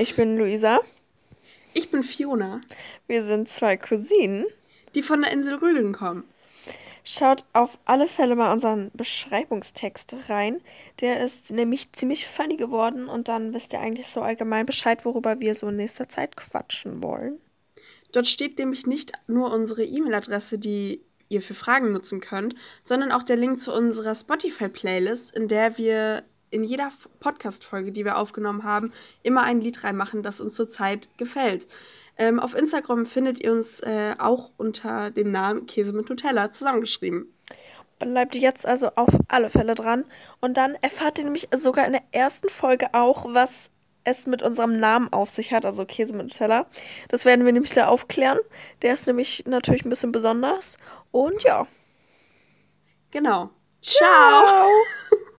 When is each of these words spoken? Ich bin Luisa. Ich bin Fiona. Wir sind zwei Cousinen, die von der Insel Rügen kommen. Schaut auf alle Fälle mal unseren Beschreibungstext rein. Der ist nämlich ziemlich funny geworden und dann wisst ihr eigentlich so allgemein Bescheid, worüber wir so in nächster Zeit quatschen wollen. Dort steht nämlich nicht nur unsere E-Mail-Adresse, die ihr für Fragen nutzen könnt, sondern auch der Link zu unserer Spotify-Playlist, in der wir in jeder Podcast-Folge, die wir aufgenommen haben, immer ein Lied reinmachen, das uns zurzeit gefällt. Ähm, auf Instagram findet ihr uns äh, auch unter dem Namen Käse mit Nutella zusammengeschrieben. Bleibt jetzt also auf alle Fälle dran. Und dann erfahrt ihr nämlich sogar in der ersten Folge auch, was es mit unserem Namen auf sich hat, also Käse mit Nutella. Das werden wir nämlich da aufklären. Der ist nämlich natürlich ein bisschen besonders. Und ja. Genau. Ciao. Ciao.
Ich 0.00 0.14
bin 0.14 0.36
Luisa. 0.36 0.78
Ich 1.74 1.90
bin 1.90 2.04
Fiona. 2.04 2.60
Wir 3.08 3.20
sind 3.20 3.48
zwei 3.48 3.76
Cousinen, 3.76 4.46
die 4.94 5.02
von 5.02 5.22
der 5.22 5.32
Insel 5.32 5.56
Rügen 5.56 5.92
kommen. 5.92 6.22
Schaut 7.02 7.44
auf 7.52 7.78
alle 7.84 8.06
Fälle 8.06 8.36
mal 8.36 8.52
unseren 8.52 8.92
Beschreibungstext 8.94 10.14
rein. 10.28 10.60
Der 11.00 11.18
ist 11.18 11.50
nämlich 11.50 11.90
ziemlich 11.90 12.28
funny 12.28 12.56
geworden 12.56 13.08
und 13.08 13.26
dann 13.26 13.52
wisst 13.52 13.72
ihr 13.72 13.80
eigentlich 13.80 14.06
so 14.06 14.22
allgemein 14.22 14.66
Bescheid, 14.66 15.04
worüber 15.04 15.40
wir 15.40 15.56
so 15.56 15.66
in 15.66 15.74
nächster 15.74 16.08
Zeit 16.08 16.36
quatschen 16.36 17.02
wollen. 17.02 17.40
Dort 18.12 18.28
steht 18.28 18.56
nämlich 18.56 18.86
nicht 18.86 19.10
nur 19.26 19.52
unsere 19.52 19.82
E-Mail-Adresse, 19.82 20.60
die 20.60 21.02
ihr 21.28 21.42
für 21.42 21.54
Fragen 21.54 21.90
nutzen 21.90 22.20
könnt, 22.20 22.54
sondern 22.84 23.10
auch 23.10 23.24
der 23.24 23.36
Link 23.36 23.58
zu 23.58 23.74
unserer 23.74 24.14
Spotify-Playlist, 24.14 25.36
in 25.36 25.48
der 25.48 25.76
wir 25.76 26.22
in 26.50 26.64
jeder 26.64 26.90
Podcast-Folge, 27.20 27.92
die 27.92 28.04
wir 28.04 28.18
aufgenommen 28.18 28.64
haben, 28.64 28.92
immer 29.22 29.42
ein 29.42 29.60
Lied 29.60 29.84
reinmachen, 29.84 30.22
das 30.22 30.40
uns 30.40 30.54
zurzeit 30.54 31.08
gefällt. 31.16 31.66
Ähm, 32.16 32.40
auf 32.40 32.56
Instagram 32.56 33.06
findet 33.06 33.42
ihr 33.42 33.52
uns 33.52 33.80
äh, 33.80 34.14
auch 34.18 34.50
unter 34.56 35.10
dem 35.10 35.30
Namen 35.30 35.66
Käse 35.66 35.92
mit 35.92 36.08
Nutella 36.08 36.50
zusammengeschrieben. 36.50 37.32
Bleibt 37.98 38.36
jetzt 38.36 38.66
also 38.66 38.90
auf 38.94 39.14
alle 39.28 39.50
Fälle 39.50 39.74
dran. 39.74 40.04
Und 40.40 40.56
dann 40.56 40.76
erfahrt 40.80 41.18
ihr 41.18 41.24
nämlich 41.24 41.48
sogar 41.54 41.86
in 41.86 41.92
der 41.92 42.02
ersten 42.12 42.48
Folge 42.48 42.94
auch, 42.94 43.26
was 43.34 43.70
es 44.04 44.26
mit 44.26 44.42
unserem 44.42 44.72
Namen 44.76 45.12
auf 45.12 45.30
sich 45.30 45.52
hat, 45.52 45.66
also 45.66 45.84
Käse 45.84 46.14
mit 46.14 46.26
Nutella. 46.26 46.66
Das 47.08 47.24
werden 47.24 47.44
wir 47.44 47.52
nämlich 47.52 47.72
da 47.72 47.88
aufklären. 47.88 48.38
Der 48.82 48.94
ist 48.94 49.06
nämlich 49.06 49.44
natürlich 49.46 49.84
ein 49.84 49.90
bisschen 49.90 50.12
besonders. 50.12 50.78
Und 51.10 51.42
ja. 51.42 51.66
Genau. 53.10 53.50
Ciao. 53.80 54.44
Ciao. 54.44 54.68